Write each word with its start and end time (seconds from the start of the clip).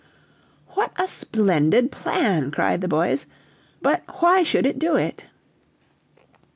"What 0.69 0.93
a 0.95 1.07
splendid 1.07 1.91
plan!" 1.91 2.49
cried 2.49 2.81
the 2.81 2.87
boys; 2.87 3.27
"but 3.83 4.01
why 4.19 4.41
should 4.41 4.65
it 4.65 4.79
do 4.79 4.95
it?" 4.95 5.27